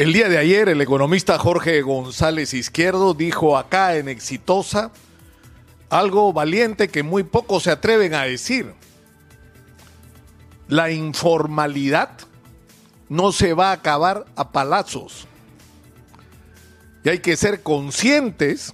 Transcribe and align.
El 0.00 0.14
día 0.14 0.30
de 0.30 0.38
ayer 0.38 0.70
el 0.70 0.80
economista 0.80 1.38
Jorge 1.38 1.82
González 1.82 2.54
Izquierdo 2.54 3.12
dijo 3.12 3.58
acá 3.58 3.96
en 3.96 4.08
Exitosa 4.08 4.92
algo 5.90 6.32
valiente 6.32 6.88
que 6.88 7.02
muy 7.02 7.22
pocos 7.22 7.64
se 7.64 7.70
atreven 7.70 8.14
a 8.14 8.22
decir. 8.22 8.72
La 10.68 10.90
informalidad 10.90 12.12
no 13.10 13.30
se 13.30 13.52
va 13.52 13.68
a 13.68 13.72
acabar 13.72 14.24
a 14.36 14.52
palazos. 14.52 15.28
Y 17.04 17.10
hay 17.10 17.18
que 17.18 17.36
ser 17.36 17.62
conscientes 17.62 18.72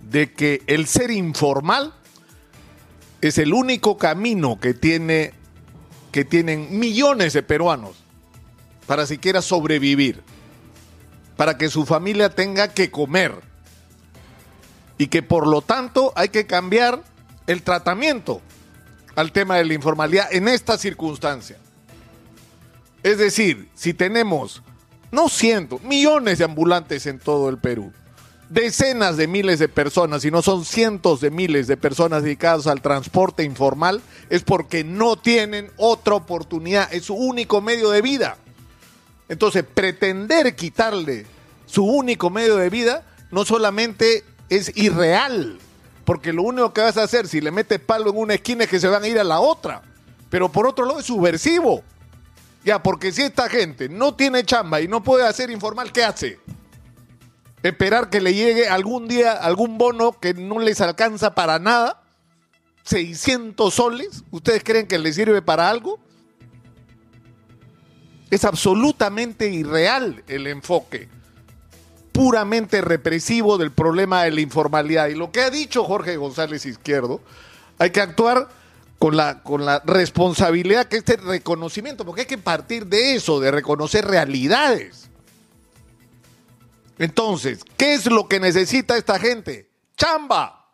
de 0.00 0.32
que 0.32 0.62
el 0.66 0.86
ser 0.86 1.10
informal 1.10 1.92
es 3.20 3.36
el 3.36 3.52
único 3.52 3.98
camino 3.98 4.58
que 4.58 4.72
tiene 4.72 5.34
que 6.10 6.24
tienen 6.24 6.78
millones 6.78 7.34
de 7.34 7.42
peruanos 7.42 8.07
para 8.88 9.06
siquiera 9.06 9.42
sobrevivir, 9.42 10.22
para 11.36 11.58
que 11.58 11.68
su 11.68 11.84
familia 11.84 12.30
tenga 12.30 12.68
que 12.68 12.90
comer 12.90 13.34
y 14.96 15.08
que 15.08 15.22
por 15.22 15.46
lo 15.46 15.60
tanto 15.60 16.14
hay 16.16 16.30
que 16.30 16.46
cambiar 16.46 17.04
el 17.46 17.62
tratamiento 17.62 18.40
al 19.14 19.30
tema 19.30 19.58
de 19.58 19.66
la 19.66 19.74
informalidad 19.74 20.32
en 20.32 20.48
esta 20.48 20.78
circunstancia. 20.78 21.58
Es 23.02 23.18
decir, 23.18 23.68
si 23.74 23.92
tenemos 23.92 24.62
no 25.12 25.28
cientos, 25.28 25.82
millones 25.82 26.38
de 26.38 26.44
ambulantes 26.44 27.04
en 27.04 27.18
todo 27.18 27.50
el 27.50 27.58
Perú, 27.58 27.92
decenas 28.48 29.18
de 29.18 29.28
miles 29.28 29.58
de 29.58 29.68
personas, 29.68 30.24
y 30.24 30.30
no 30.30 30.40
son 30.40 30.64
cientos 30.64 31.20
de 31.20 31.30
miles 31.30 31.66
de 31.66 31.76
personas 31.76 32.22
dedicadas 32.22 32.66
al 32.66 32.80
transporte 32.80 33.44
informal, 33.44 34.00
es 34.30 34.44
porque 34.44 34.82
no 34.82 35.16
tienen 35.16 35.70
otra 35.76 36.14
oportunidad, 36.14 36.90
es 36.90 37.04
su 37.04 37.14
único 37.14 37.60
medio 37.60 37.90
de 37.90 38.00
vida. 38.00 38.38
Entonces, 39.28 39.64
pretender 39.64 40.54
quitarle 40.56 41.26
su 41.66 41.84
único 41.84 42.30
medio 42.30 42.56
de 42.56 42.70
vida 42.70 43.04
no 43.30 43.44
solamente 43.44 44.24
es 44.48 44.72
irreal, 44.76 45.58
porque 46.04 46.32
lo 46.32 46.42
único 46.42 46.72
que 46.72 46.80
vas 46.80 46.96
a 46.96 47.02
hacer 47.02 47.28
si 47.28 47.40
le 47.40 47.50
metes 47.50 47.78
palo 47.78 48.10
en 48.10 48.16
una 48.16 48.34
esquina 48.34 48.64
es 48.64 48.70
que 48.70 48.80
se 48.80 48.88
van 48.88 49.04
a 49.04 49.08
ir 49.08 49.18
a 49.18 49.24
la 49.24 49.40
otra, 49.40 49.82
pero 50.30 50.50
por 50.50 50.66
otro 50.66 50.86
lado 50.86 51.00
es 51.00 51.06
subversivo. 51.06 51.82
Ya, 52.64 52.82
porque 52.82 53.12
si 53.12 53.22
esta 53.22 53.48
gente 53.48 53.88
no 53.88 54.14
tiene 54.14 54.44
chamba 54.44 54.80
y 54.80 54.88
no 54.88 55.02
puede 55.02 55.26
hacer 55.26 55.50
informal, 55.50 55.92
¿qué 55.92 56.04
hace? 56.04 56.38
Esperar 57.62 58.10
que 58.10 58.20
le 58.20 58.34
llegue 58.34 58.68
algún 58.68 59.08
día 59.08 59.32
algún 59.32 59.78
bono 59.78 60.18
que 60.18 60.34
no 60.34 60.58
les 60.58 60.80
alcanza 60.80 61.34
para 61.34 61.58
nada. 61.58 62.02
600 62.84 63.72
soles. 63.72 64.24
¿Ustedes 64.30 64.62
creen 64.64 64.86
que 64.86 64.98
les 64.98 65.14
sirve 65.14 65.42
para 65.42 65.68
algo? 65.68 65.98
Es 68.30 68.44
absolutamente 68.44 69.48
irreal 69.48 70.22
el 70.28 70.46
enfoque, 70.46 71.08
puramente 72.12 72.80
represivo 72.80 73.56
del 73.58 73.72
problema 73.72 74.24
de 74.24 74.32
la 74.32 74.40
informalidad. 74.40 75.08
Y 75.08 75.14
lo 75.14 75.32
que 75.32 75.40
ha 75.40 75.50
dicho 75.50 75.84
Jorge 75.84 76.16
González 76.16 76.66
Izquierdo, 76.66 77.20
hay 77.78 77.90
que 77.90 78.00
actuar 78.00 78.48
con 78.98 79.16
la, 79.16 79.42
con 79.42 79.64
la 79.64 79.80
responsabilidad 79.86 80.86
que 80.86 80.96
este 80.96 81.16
reconocimiento, 81.16 82.04
porque 82.04 82.22
hay 82.22 82.26
que 82.26 82.38
partir 82.38 82.86
de 82.86 83.14
eso, 83.14 83.40
de 83.40 83.50
reconocer 83.50 84.04
realidades. 84.04 85.08
Entonces, 86.98 87.60
¿qué 87.76 87.94
es 87.94 88.06
lo 88.06 88.28
que 88.28 88.40
necesita 88.40 88.96
esta 88.96 89.18
gente? 89.18 89.70
Chamba. 89.96 90.66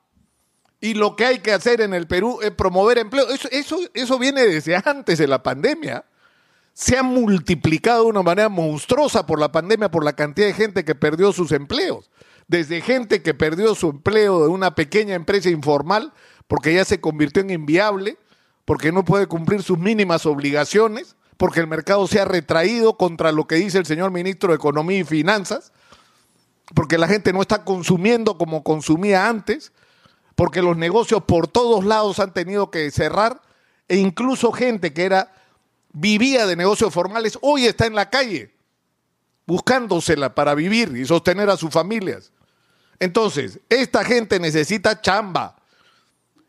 Y 0.80 0.94
lo 0.94 1.16
que 1.16 1.26
hay 1.26 1.38
que 1.38 1.52
hacer 1.52 1.80
en 1.80 1.94
el 1.94 2.06
Perú 2.06 2.40
es 2.42 2.50
promover 2.50 2.98
empleo. 2.98 3.28
Eso, 3.28 3.48
eso, 3.50 3.78
eso 3.92 4.18
viene 4.18 4.42
desde 4.42 4.76
antes 4.76 5.18
de 5.18 5.26
la 5.26 5.42
pandemia. 5.42 6.04
Se 6.74 6.98
ha 6.98 7.02
multiplicado 7.02 8.04
de 8.04 8.10
una 8.10 8.22
manera 8.22 8.48
monstruosa 8.48 9.24
por 9.26 9.38
la 9.38 9.52
pandemia, 9.52 9.90
por 9.90 10.04
la 10.04 10.14
cantidad 10.14 10.48
de 10.48 10.54
gente 10.54 10.84
que 10.84 10.94
perdió 10.94 11.32
sus 11.32 11.52
empleos. 11.52 12.10
Desde 12.48 12.82
gente 12.82 13.22
que 13.22 13.32
perdió 13.32 13.74
su 13.74 13.88
empleo 13.88 14.42
de 14.42 14.48
una 14.48 14.74
pequeña 14.74 15.14
empresa 15.14 15.48
informal 15.48 16.12
porque 16.46 16.74
ya 16.74 16.84
se 16.84 17.00
convirtió 17.00 17.42
en 17.42 17.50
inviable, 17.50 18.18
porque 18.64 18.92
no 18.92 19.04
puede 19.04 19.26
cumplir 19.26 19.62
sus 19.62 19.78
mínimas 19.78 20.26
obligaciones, 20.26 21.16
porque 21.36 21.60
el 21.60 21.66
mercado 21.66 22.06
se 22.06 22.20
ha 22.20 22.24
retraído 22.24 22.96
contra 22.96 23.32
lo 23.32 23.46
que 23.46 23.56
dice 23.56 23.78
el 23.78 23.86
señor 23.86 24.10
ministro 24.10 24.50
de 24.50 24.56
Economía 24.56 24.98
y 24.98 25.04
Finanzas, 25.04 25.72
porque 26.74 26.98
la 26.98 27.08
gente 27.08 27.32
no 27.32 27.40
está 27.40 27.64
consumiendo 27.64 28.38
como 28.38 28.62
consumía 28.62 29.28
antes, 29.28 29.72
porque 30.34 30.62
los 30.62 30.76
negocios 30.76 31.22
por 31.24 31.46
todos 31.46 31.84
lados 31.84 32.18
han 32.18 32.32
tenido 32.32 32.70
que 32.70 32.90
cerrar, 32.90 33.40
e 33.88 33.96
incluso 33.96 34.52
gente 34.52 34.92
que 34.92 35.04
era 35.04 35.32
vivía 35.94 36.46
de 36.46 36.56
negocios 36.56 36.92
formales, 36.92 37.38
hoy 37.40 37.64
está 37.64 37.86
en 37.86 37.94
la 37.94 38.10
calle, 38.10 38.52
buscándosela 39.46 40.34
para 40.34 40.54
vivir 40.54 40.94
y 40.96 41.06
sostener 41.06 41.48
a 41.48 41.56
sus 41.56 41.70
familias. 41.70 42.32
Entonces, 42.98 43.60
esta 43.68 44.04
gente 44.04 44.38
necesita 44.38 45.00
chamba, 45.00 45.56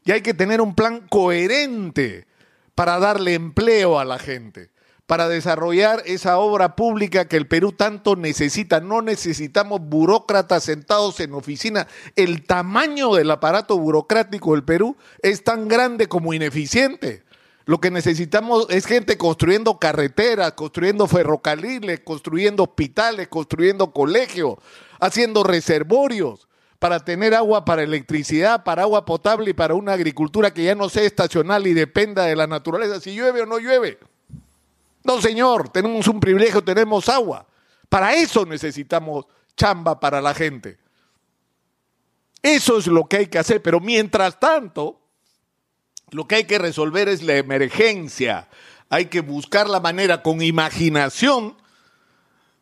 y 0.03 0.11
hay 0.11 0.21
que 0.21 0.35
tener 0.35 0.61
un 0.61 0.75
plan 0.75 1.07
coherente 1.09 2.27
para 2.75 2.99
darle 2.99 3.33
empleo 3.33 3.99
a 3.99 4.05
la 4.05 4.19
gente, 4.19 4.69
para 5.07 5.27
desarrollar 5.27 6.03
esa 6.05 6.37
obra 6.37 6.75
pública 6.75 7.27
que 7.27 7.37
el 7.37 7.47
Perú 7.47 7.71
tanto 7.71 8.15
necesita. 8.15 8.79
No 8.79 9.01
necesitamos 9.01 9.81
burócratas 9.81 10.63
sentados 10.63 11.19
en 11.19 11.33
oficina. 11.33 11.87
El 12.15 12.45
tamaño 12.45 13.13
del 13.15 13.31
aparato 13.31 13.77
burocrático 13.79 14.53
del 14.53 14.63
Perú 14.63 14.95
es 15.21 15.43
tan 15.43 15.67
grande 15.67 16.07
como 16.07 16.33
ineficiente. 16.33 17.24
Lo 17.65 17.79
que 17.79 17.89
necesitamos 17.89 18.67
es 18.69 18.85
gente 18.85 19.17
construyendo 19.17 19.79
carreteras, 19.79 20.51
construyendo 20.53 21.07
ferrocarriles, 21.07 22.01
construyendo 22.01 22.63
hospitales, 22.63 23.27
construyendo 23.27 23.91
colegios, 23.91 24.55
haciendo 24.99 25.43
reservorios 25.43 26.47
para 26.77 26.99
tener 26.99 27.33
agua 27.33 27.65
para 27.65 27.81
electricidad, 27.81 28.63
para 28.63 28.83
agua 28.83 29.05
potable 29.05 29.49
y 29.49 29.53
para 29.53 29.73
una 29.73 29.93
agricultura 29.93 30.53
que 30.53 30.63
ya 30.63 30.75
no 30.75 30.89
sea 30.89 31.03
estacional 31.03 31.65
y 31.65 31.73
dependa 31.73 32.25
de 32.25 32.35
la 32.35 32.45
naturaleza, 32.45 32.99
si 32.99 33.15
llueve 33.15 33.41
o 33.41 33.45
no 33.47 33.57
llueve. 33.57 33.97
No, 35.03 35.19
señor, 35.19 35.69
tenemos 35.69 36.07
un 36.07 36.19
privilegio, 36.19 36.63
tenemos 36.63 37.09
agua. 37.09 37.47
Para 37.89 38.13
eso 38.13 38.45
necesitamos 38.45 39.25
chamba 39.57 39.99
para 39.99 40.21
la 40.21 40.35
gente. 40.35 40.77
Eso 42.43 42.77
es 42.77 42.85
lo 42.85 43.05
que 43.05 43.17
hay 43.17 43.27
que 43.27 43.39
hacer, 43.39 43.61
pero 43.63 43.79
mientras 43.79 44.39
tanto, 44.39 45.01
lo 46.11 46.27
que 46.27 46.35
hay 46.35 46.43
que 46.45 46.59
resolver 46.59 47.09
es 47.09 47.23
la 47.23 47.35
emergencia. 47.35 48.47
Hay 48.89 49.05
que 49.05 49.21
buscar 49.21 49.69
la 49.69 49.79
manera 49.79 50.21
con 50.21 50.41
imaginación 50.41 51.55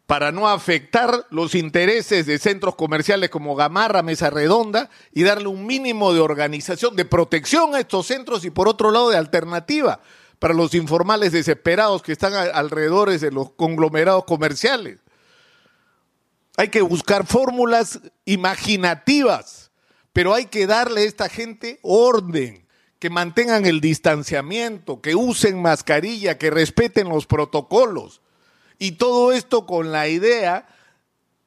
para 0.06 0.32
no 0.32 0.48
afectar 0.48 1.26
los 1.30 1.56
intereses 1.56 2.26
de 2.26 2.38
centros 2.38 2.76
comerciales 2.76 3.30
como 3.30 3.56
Gamarra, 3.56 4.04
Mesa 4.04 4.30
Redonda 4.30 4.90
y 5.12 5.24
darle 5.24 5.48
un 5.48 5.66
mínimo 5.66 6.14
de 6.14 6.20
organización, 6.20 6.96
de 6.96 7.06
protección 7.06 7.74
a 7.74 7.80
estos 7.80 8.08
centros 8.08 8.46
y 8.46 8.50
por 8.50 8.68
otro 8.68 8.92
lado 8.92 9.10
de 9.10 9.18
alternativa 9.18 10.02
para 10.40 10.54
los 10.54 10.74
informales 10.74 11.32
desesperados 11.32 12.02
que 12.02 12.12
están 12.12 12.34
alrededor 12.34 13.18
de 13.18 13.32
los 13.32 13.52
conglomerados 13.52 14.26
comerciales. 14.26 15.00
Hay 16.58 16.68
que 16.68 16.82
buscar 16.82 17.26
fórmulas 17.26 18.02
imaginativas, 18.26 19.72
pero 20.12 20.34
hay 20.34 20.48
que 20.48 20.68
darle 20.68 21.02
a 21.02 21.06
esta 21.06 21.30
gente 21.30 21.80
orden, 21.82 22.63
que 23.04 23.10
mantengan 23.10 23.66
el 23.66 23.82
distanciamiento, 23.82 25.02
que 25.02 25.14
usen 25.14 25.62
mascarilla, 25.62 26.38
que 26.38 26.50
respeten 26.50 27.10
los 27.10 27.26
protocolos 27.26 28.22
y 28.80 28.94
todo 28.94 29.34
esto 29.34 29.66
con 29.66 29.92
la 29.92 30.08
idea 30.08 30.70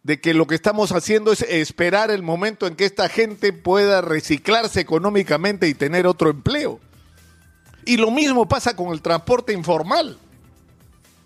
de 0.03 0.21
que 0.21 0.34
lo 0.34 0.47
que 0.47 0.55
estamos 0.55 0.93
haciendo 0.93 1.33
es 1.33 1.41
esperar 1.41 2.11
el 2.11 2.22
momento 2.22 2.67
en 2.67 2.77
que 2.77 2.84
esta 2.84 3.09
gente 3.09 3.55
pueda 3.55 4.03
reciclarse 4.03 4.81
económicamente 4.81 5.67
y 5.67 5.72
tener 5.72 6.06
otro 6.06 6.28
empleo. 6.28 6.78
Y 7.87 7.97
lo 7.97 8.11
mismo 8.11 8.47
pasa 8.47 8.77
con 8.77 8.93
el 8.93 9.00
transporte 9.00 9.55
informal. 9.55 10.19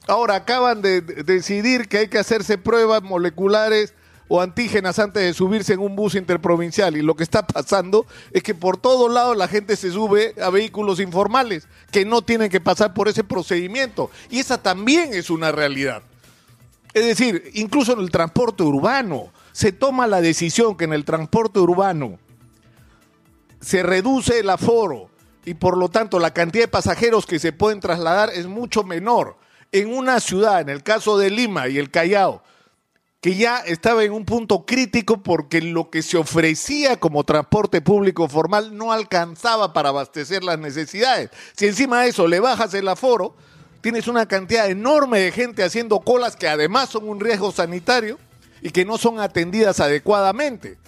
Ahora 0.06 0.36
acaban 0.36 0.80
de 0.80 1.00
decidir 1.00 1.88
que 1.88 1.98
hay 1.98 2.06
que 2.06 2.18
hacerse 2.18 2.56
pruebas 2.56 3.02
moleculares 3.02 3.94
o 4.32 4.40
antígenas 4.40 5.00
antes 5.00 5.24
de 5.24 5.34
subirse 5.34 5.72
en 5.72 5.80
un 5.80 5.96
bus 5.96 6.14
interprovincial. 6.14 6.96
Y 6.96 7.02
lo 7.02 7.16
que 7.16 7.24
está 7.24 7.44
pasando 7.44 8.06
es 8.30 8.44
que 8.44 8.54
por 8.54 8.76
todos 8.76 9.12
lados 9.12 9.36
la 9.36 9.48
gente 9.48 9.74
se 9.74 9.90
sube 9.90 10.36
a 10.40 10.50
vehículos 10.50 11.00
informales 11.00 11.66
que 11.90 12.04
no 12.04 12.22
tienen 12.22 12.48
que 12.48 12.60
pasar 12.60 12.94
por 12.94 13.08
ese 13.08 13.24
procedimiento. 13.24 14.08
Y 14.30 14.38
esa 14.38 14.62
también 14.62 15.14
es 15.14 15.30
una 15.30 15.50
realidad. 15.50 16.04
Es 16.94 17.04
decir, 17.04 17.50
incluso 17.54 17.92
en 17.92 17.98
el 17.98 18.12
transporte 18.12 18.62
urbano, 18.62 19.30
se 19.50 19.72
toma 19.72 20.06
la 20.06 20.20
decisión 20.20 20.76
que 20.76 20.84
en 20.84 20.92
el 20.92 21.04
transporte 21.04 21.58
urbano 21.58 22.20
se 23.60 23.82
reduce 23.82 24.38
el 24.38 24.48
aforo 24.48 25.10
y 25.44 25.54
por 25.54 25.76
lo 25.76 25.88
tanto 25.88 26.20
la 26.20 26.32
cantidad 26.32 26.64
de 26.64 26.68
pasajeros 26.68 27.26
que 27.26 27.40
se 27.40 27.52
pueden 27.52 27.80
trasladar 27.80 28.30
es 28.30 28.46
mucho 28.46 28.84
menor. 28.84 29.38
En 29.72 29.92
una 29.92 30.20
ciudad, 30.20 30.60
en 30.60 30.68
el 30.68 30.84
caso 30.84 31.18
de 31.18 31.30
Lima 31.30 31.66
y 31.66 31.78
el 31.78 31.90
Callao, 31.90 32.44
que 33.20 33.34
ya 33.34 33.58
estaba 33.58 34.02
en 34.02 34.12
un 34.12 34.24
punto 34.24 34.64
crítico 34.64 35.22
porque 35.22 35.60
lo 35.60 35.90
que 35.90 36.02
se 36.02 36.16
ofrecía 36.16 36.98
como 36.98 37.24
transporte 37.24 37.82
público 37.82 38.28
formal 38.28 38.76
no 38.76 38.92
alcanzaba 38.92 39.74
para 39.74 39.90
abastecer 39.90 40.42
las 40.42 40.58
necesidades. 40.58 41.30
Si 41.54 41.66
encima 41.66 42.02
de 42.02 42.08
eso 42.08 42.26
le 42.26 42.40
bajas 42.40 42.72
el 42.72 42.88
aforo, 42.88 43.34
tienes 43.82 44.08
una 44.08 44.26
cantidad 44.26 44.70
enorme 44.70 45.20
de 45.20 45.32
gente 45.32 45.62
haciendo 45.62 46.00
colas 46.00 46.34
que 46.34 46.48
además 46.48 46.88
son 46.88 47.08
un 47.08 47.20
riesgo 47.20 47.52
sanitario 47.52 48.18
y 48.62 48.70
que 48.70 48.86
no 48.86 48.96
son 48.96 49.20
atendidas 49.20 49.80
adecuadamente. 49.80 50.78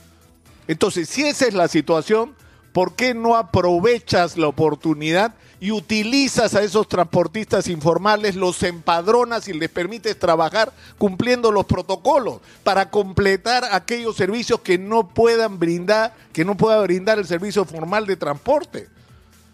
Entonces, 0.69 1.11
si 1.11 1.27
esa 1.27 1.47
es 1.47 1.55
la 1.55 1.69
situación, 1.69 2.35
¿por 2.73 2.95
qué 2.95 3.13
no 3.13 3.37
aprovechas 3.37 4.39
la 4.39 4.49
oportunidad 4.49 5.35
y 5.63 5.71
utilizas 5.71 6.57
a 6.57 6.63
esos 6.65 6.89
transportistas 6.89 7.69
informales, 7.69 8.35
los 8.35 8.65
empadronas 8.65 9.47
y 9.47 9.53
les 9.53 9.71
permites 9.71 10.19
trabajar 10.19 10.73
cumpliendo 10.99 11.53
los 11.53 11.67
protocolos 11.67 12.41
para 12.65 12.91
completar 12.91 13.69
aquellos 13.71 14.17
servicios 14.17 14.61
que 14.63 14.77
no 14.77 15.11
puedan 15.15 15.61
brindar, 15.61 16.17
que 16.33 16.45
no 16.45 16.57
pueda 16.57 16.83
brindar 16.83 17.21
el 17.21 17.29
servicio 17.29 17.65
formal 17.65 18.09
de 18.09 18.17
transporte? 18.17 18.89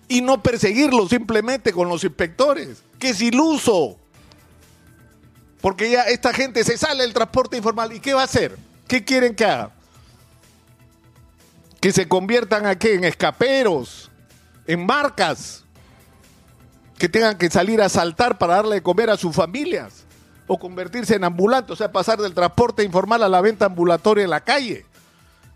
Y 0.08 0.22
no 0.22 0.42
perseguirlos 0.42 1.10
simplemente 1.10 1.74
con 1.74 1.90
los 1.90 2.02
inspectores, 2.02 2.82
que 2.98 3.10
es 3.10 3.20
iluso. 3.20 3.98
Porque 5.60 5.90
ya 5.90 6.04
esta 6.04 6.32
gente 6.32 6.64
se 6.64 6.78
sale 6.78 7.02
del 7.02 7.12
transporte 7.12 7.58
informal 7.58 7.92
y 7.92 8.00
¿qué 8.00 8.14
va 8.14 8.22
a 8.22 8.24
hacer? 8.24 8.56
¿Qué 8.86 9.04
quieren 9.04 9.34
que 9.34 9.44
haga? 9.44 9.72
Que 11.82 11.92
se 11.92 12.08
conviertan 12.08 12.64
aquí 12.64 12.88
en 12.88 13.04
escaperos, 13.04 14.10
en 14.66 14.86
marcas, 14.86 15.64
que 16.98 17.08
tengan 17.08 17.38
que 17.38 17.48
salir 17.48 17.80
a 17.80 17.88
saltar 17.88 18.38
para 18.38 18.56
darle 18.56 18.76
de 18.76 18.82
comer 18.82 19.08
a 19.08 19.16
sus 19.16 19.34
familias 19.34 20.04
o 20.46 20.58
convertirse 20.58 21.14
en 21.14 21.24
ambulantes, 21.24 21.72
o 21.72 21.76
sea, 21.76 21.92
pasar 21.92 22.18
del 22.18 22.34
transporte 22.34 22.82
informal 22.82 23.22
a 23.22 23.28
la 23.28 23.40
venta 23.40 23.66
ambulatoria 23.66 24.24
en 24.24 24.30
la 24.30 24.40
calle. 24.40 24.84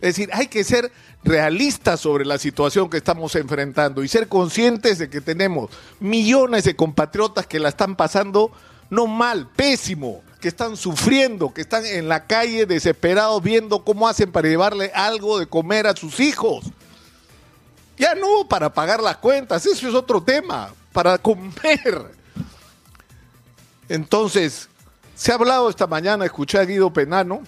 Es 0.01 0.17
decir, 0.17 0.31
hay 0.33 0.47
que 0.49 0.65
ser 0.65 0.93
realistas 1.25 2.01
sobre 2.01 2.25
la 2.25 2.39
situación 2.39 2.91
que 2.91 2.97
estamos 2.97 3.35
enfrentando 3.37 4.03
y 4.03 4.09
ser 4.09 4.29
conscientes 4.29 4.99
de 4.99 5.09
que 5.09 5.21
tenemos 5.21 5.71
millones 6.01 6.65
de 6.65 6.77
compatriotas 6.77 7.47
que 7.47 7.61
la 7.61 7.71
están 7.71 7.97
pasando 7.97 8.53
no 8.91 9.07
mal, 9.07 9.49
pésimo, 9.49 10.23
que 10.41 10.49
están 10.49 10.77
sufriendo, 10.77 11.55
que 11.55 11.63
están 11.63 11.87
en 11.87 12.09
la 12.09 12.27
calle 12.27 12.67
desesperados 12.67 13.43
viendo 13.43 13.85
cómo 13.85 14.09
hacen 14.09 14.31
para 14.31 14.49
llevarle 14.49 14.93
algo 14.95 15.39
de 15.39 15.47
comer 15.47 15.87
a 15.87 15.97
sus 15.97 16.21
hijos. 16.21 16.67
Ya 17.97 18.15
no 18.15 18.47
para 18.49 18.75
pagar 18.75 19.03
las 19.03 19.17
cuentas, 19.17 19.65
eso 19.65 19.89
es 19.89 19.95
otro 19.95 20.23
tema 20.23 20.73
para 20.93 21.19
comer. 21.19 22.13
Entonces, 23.89 24.69
se 25.15 25.33
ha 25.33 25.35
hablado 25.35 25.69
esta 25.69 25.87
mañana, 25.87 26.25
escuché 26.25 26.59
a 26.59 26.65
Guido 26.65 26.93
Penano 26.93 27.43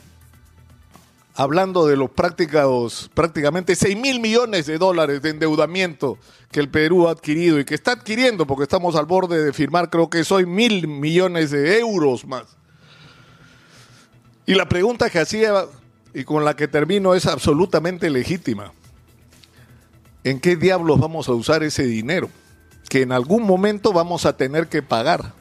hablando 1.35 1.87
de 1.87 1.97
los 1.97 2.11
prácticos, 2.11 3.11
prácticamente 3.13 3.75
6 3.75 3.97
mil 3.97 4.21
millones 4.21 4.67
de 4.67 4.79
dólares 4.79 5.21
de 5.21 5.31
endeudamiento 5.31 6.19
que 6.51 6.61
el 6.61 6.69
Perú 6.69 7.09
ha 7.09 7.13
adquirido 7.13 7.59
y 7.59 7.65
que 7.65 7.75
está 7.75 7.93
adquiriendo, 7.93 8.47
porque 8.47 8.63
estamos 8.63 8.95
al 8.95 9.07
borde 9.07 9.45
de 9.45 9.53
firmar, 9.53 9.91
creo 9.91 10.09
que 10.09 10.23
soy 10.23 10.47
mil 10.47 10.87
millones 10.87 11.51
de 11.51 11.81
euros 11.81 12.25
más. 12.25 12.45
Y 14.47 14.55
la 14.55 14.69
pregunta 14.69 15.11
que 15.11 15.19
hacía 15.19 15.65
y 16.13 16.23
con 16.23 16.45
la 16.45 16.55
que 16.55 16.69
termino 16.69 17.15
es 17.15 17.27
absolutamente 17.27 18.09
legítima. 18.09 18.73
¿En 20.23 20.39
qué 20.39 20.55
diablos 20.55 21.01
vamos 21.01 21.29
a 21.29 21.33
usar 21.33 21.65
ese 21.65 21.83
dinero? 21.83 22.31
Que 22.89 23.03
en 23.03 23.13
algún 23.13 23.43
momento 23.43 23.93
vamos 23.93 24.27
a 24.27 24.37
tener 24.37 24.69
que 24.69 24.83
pagar. 24.83 25.33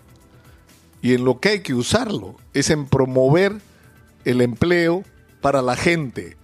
Y 1.02 1.14
en 1.14 1.26
lo 1.26 1.40
que 1.40 1.50
hay 1.50 1.60
que 1.60 1.74
usarlo 1.74 2.36
es 2.54 2.70
en 2.70 2.86
promover 2.86 3.60
el 4.26 4.42
empleo 4.42 5.04
para 5.42 5.62
la 5.62 5.76
gente. 5.76 6.38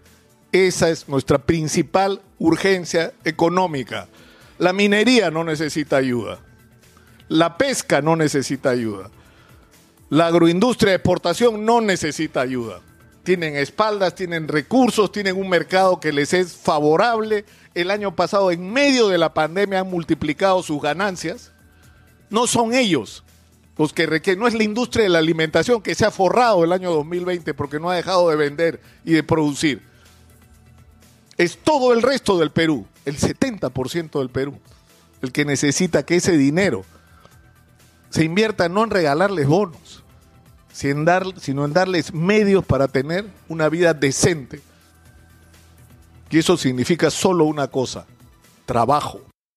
Esa 0.51 0.89
es 0.89 1.07
nuestra 1.07 1.37
principal 1.37 2.21
urgencia 2.39 3.13
económica. 3.23 4.07
La 4.57 4.73
minería 4.73 5.31
no 5.31 5.43
necesita 5.43 5.97
ayuda. 5.97 6.39
La 7.29 7.57
pesca 7.57 8.01
no 8.01 8.15
necesita 8.15 8.71
ayuda. 8.71 9.09
La 10.09 10.27
agroindustria 10.27 10.91
de 10.91 10.95
exportación 10.97 11.65
no 11.65 11.81
necesita 11.81 12.41
ayuda. 12.41 12.81
Tienen 13.23 13.55
espaldas, 13.55 14.15
tienen 14.15 14.47
recursos, 14.47 15.11
tienen 15.11 15.37
un 15.37 15.49
mercado 15.49 15.99
que 15.99 16.11
les 16.11 16.33
es 16.33 16.53
favorable 16.55 17.45
el 17.75 17.91
año 17.91 18.15
pasado, 18.15 18.51
en 18.51 18.71
medio 18.71 19.07
de 19.07 19.17
la 19.17 19.33
pandemia, 19.33 19.81
han 19.81 19.89
multiplicado 19.89 20.63
sus 20.63 20.81
ganancias. 20.81 21.51
No 22.29 22.47
son 22.47 22.73
ellos 22.73 23.23
los 23.77 23.93
que 23.93 24.05
requieren, 24.05 24.41
no 24.41 24.47
es 24.47 24.53
la 24.53 24.63
industria 24.63 25.03
de 25.03 25.09
la 25.09 25.19
alimentación 25.19 25.81
que 25.81 25.95
se 25.95 26.05
ha 26.05 26.11
forrado 26.11 26.65
el 26.65 26.73
año 26.73 26.91
2020 26.91 27.53
porque 27.53 27.79
no 27.79 27.89
ha 27.89 27.95
dejado 27.95 28.29
de 28.29 28.35
vender 28.35 28.81
y 29.05 29.13
de 29.13 29.23
producir. 29.23 29.81
Es 31.37 31.57
todo 31.57 31.93
el 31.93 32.01
resto 32.01 32.37
del 32.37 32.51
Perú, 32.51 32.85
el 33.05 33.17
70% 33.17 34.19
del 34.19 34.29
Perú, 34.29 34.59
el 35.21 35.31
que 35.31 35.45
necesita 35.45 36.03
que 36.03 36.17
ese 36.17 36.35
dinero 36.35 36.83
se 38.09 38.25
invierta 38.25 38.67
no 38.67 38.83
en 38.83 38.89
regalarles 38.89 39.47
bonos, 39.47 40.03
sino 40.79 41.65
en 41.65 41.73
darles 41.73 42.13
medios 42.13 42.65
para 42.65 42.87
tener 42.87 43.25
una 43.47 43.67
vida 43.69 43.93
decente 43.93 44.61
y 46.29 46.37
eso 46.37 46.57
significa 46.57 47.09
solo 47.09 47.45
una 47.45 47.67
cosa, 47.67 48.05
trabajo. 48.65 49.21